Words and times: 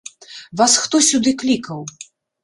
Вас 0.61 0.73
хто 0.85 1.01
сюды 1.09 1.33
клікаў? 1.43 1.79